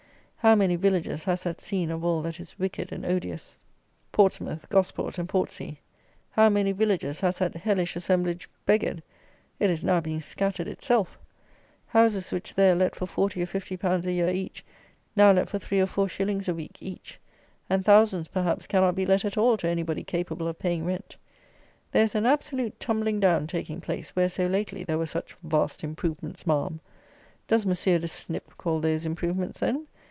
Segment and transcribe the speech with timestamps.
[0.43, 3.59] How many villages has that scene of all that is wicked and odious,
[4.11, 5.77] Portsmouth, Gosport, and Portsea;
[6.31, 9.03] how many villages has that hellish assemblage beggared!
[9.59, 11.19] It is now being scattered itself!
[11.85, 14.65] Houses which there let for forty or fifty pounds a year each,
[15.15, 17.19] now let for three or four shillings a week each;
[17.69, 21.15] and thousands, perhaps, cannot be let at all to any body capable of paying rent.
[21.91, 25.83] There is an absolute tumbling down taking place, where, so lately, there were such "vast
[25.83, 26.79] improvements, Ma'am!"
[27.47, 29.85] Does Monsieur de Snip call those improvements, then?